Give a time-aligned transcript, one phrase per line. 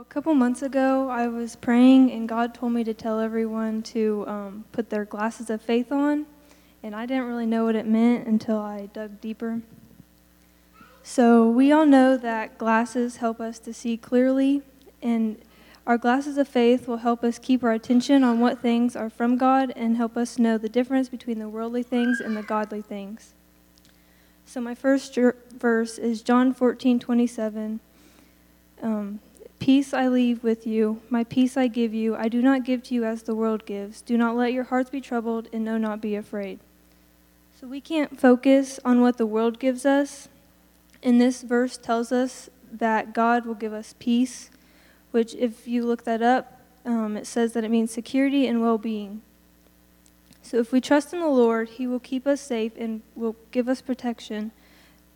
[0.00, 4.24] a couple months ago, I was praying, and God told me to tell everyone to
[4.28, 6.26] um, put their glasses of faith on,
[6.84, 9.60] and I didn't really know what it meant until I dug deeper.
[11.02, 14.62] So, we all know that glasses help us to see clearly,
[15.02, 15.36] and
[15.84, 19.36] our glasses of faith will help us keep our attention on what things are from
[19.36, 23.32] God and help us know the difference between the worldly things and the godly things.
[24.46, 25.18] So, my first
[25.56, 27.80] verse is John 14 27.
[28.80, 29.18] Um,
[29.68, 32.16] Peace I leave with you, my peace I give you.
[32.16, 34.00] I do not give to you as the world gives.
[34.00, 36.58] Do not let your hearts be troubled, and no, not be afraid.
[37.60, 40.30] So we can't focus on what the world gives us.
[41.02, 44.48] And this verse tells us that God will give us peace,
[45.10, 48.78] which, if you look that up, um, it says that it means security and well
[48.78, 49.20] being.
[50.40, 53.68] So if we trust in the Lord, He will keep us safe and will give
[53.68, 54.50] us protection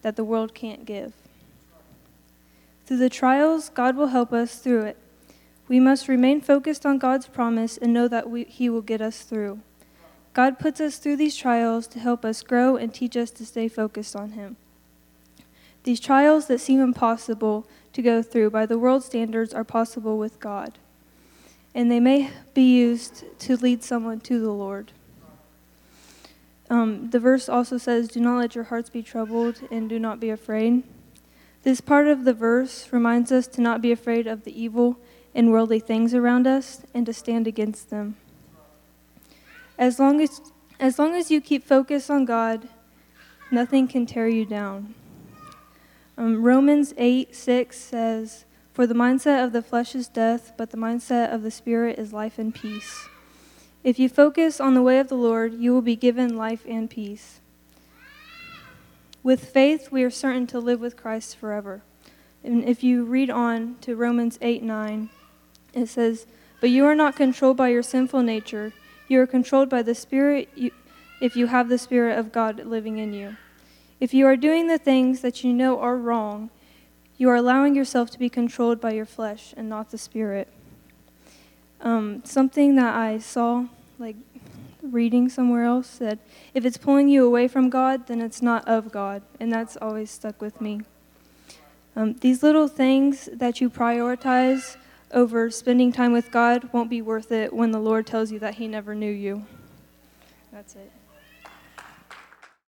[0.00, 1.12] that the world can't give.
[2.88, 4.96] Through the trials, God will help us through it.
[5.68, 9.24] We must remain focused on God's promise and know that we, He will get us
[9.24, 9.60] through.
[10.32, 13.68] God puts us through these trials to help us grow and teach us to stay
[13.68, 14.56] focused on Him.
[15.84, 20.40] These trials that seem impossible to go through by the world standards are possible with
[20.40, 20.78] God,
[21.74, 24.92] and they may be used to lead someone to the Lord.
[26.70, 30.20] Um, the verse also says, Do not let your hearts be troubled and do not
[30.20, 30.84] be afraid.
[31.62, 34.98] This part of the verse reminds us to not be afraid of the evil
[35.34, 38.16] and worldly things around us and to stand against them.
[39.78, 40.40] As long as,
[40.80, 42.68] as long as you keep focus on God,
[43.50, 44.94] nothing can tear you down.
[46.16, 50.76] Um, Romans 8 6 says, For the mindset of the flesh is death, but the
[50.76, 53.08] mindset of the spirit is life and peace.
[53.84, 56.90] If you focus on the way of the Lord, you will be given life and
[56.90, 57.40] peace.
[59.22, 61.82] With faith, we are certain to live with Christ forever.
[62.44, 65.10] And if you read on to Romans 8 9,
[65.74, 66.26] it says,
[66.60, 68.72] But you are not controlled by your sinful nature.
[69.08, 70.70] You are controlled by the Spirit you,
[71.20, 73.36] if you have the Spirit of God living in you.
[74.00, 76.50] If you are doing the things that you know are wrong,
[77.16, 80.48] you are allowing yourself to be controlled by your flesh and not the Spirit.
[81.80, 83.66] Um, something that I saw,
[83.98, 84.16] like
[84.82, 86.18] reading somewhere else said,
[86.54, 89.22] if it's pulling you away from God, then it's not of God.
[89.40, 90.82] And that's always stuck with me.
[91.96, 94.76] Um, these little things that you prioritize
[95.12, 98.54] over spending time with God won't be worth it when the Lord tells you that
[98.54, 99.44] He never knew you.
[100.52, 100.92] That's it.